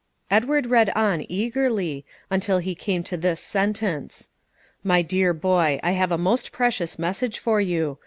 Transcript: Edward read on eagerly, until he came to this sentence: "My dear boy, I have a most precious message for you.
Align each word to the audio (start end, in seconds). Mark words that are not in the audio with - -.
Edward 0.31 0.65
read 0.65 0.89
on 0.95 1.23
eagerly, 1.29 2.03
until 2.31 2.57
he 2.57 2.73
came 2.73 3.03
to 3.03 3.15
this 3.15 3.39
sentence: 3.39 4.29
"My 4.83 5.03
dear 5.03 5.31
boy, 5.31 5.79
I 5.83 5.91
have 5.91 6.11
a 6.11 6.17
most 6.17 6.51
precious 6.51 6.97
message 6.97 7.37
for 7.37 7.61
you. 7.61 7.99